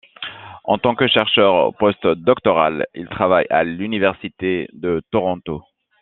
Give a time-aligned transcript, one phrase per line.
[0.63, 5.61] En tant que chercheur post-doctoral, il travaille à l'Université de Toronto.